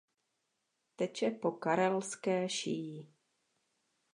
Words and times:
Teče 0.95 1.31
po 1.31 1.51
Karelské 1.51 2.49
šíji. 2.49 3.13